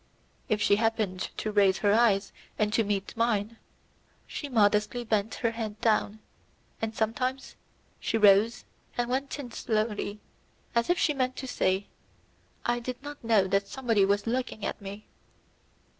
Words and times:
If 0.49 0.63
she 0.63 0.77
happened 0.77 1.29
to 1.37 1.51
raise 1.51 1.77
her 1.85 1.93
eyes 1.93 2.33
and 2.57 2.73
to 2.73 2.83
meet 2.83 3.15
mine, 3.15 3.57
she 4.25 4.49
modestly 4.49 5.03
bent 5.03 5.35
her 5.35 5.51
head 5.51 5.79
down, 5.79 6.17
and 6.81 6.95
sometimes 6.95 7.55
she 7.99 8.17
rose 8.17 8.65
and 8.97 9.11
went 9.11 9.37
in 9.37 9.51
slowly, 9.51 10.19
as 10.73 10.89
if 10.89 10.97
she 10.97 11.13
meant 11.13 11.35
to 11.35 11.47
say, 11.47 11.85
"I 12.65 12.79
did 12.79 12.99
not 13.03 13.23
know 13.23 13.45
that 13.49 13.67
somebody 13.67 14.03
was 14.03 14.25
looking 14.25 14.65
at 14.65 14.81
me." 14.81 15.05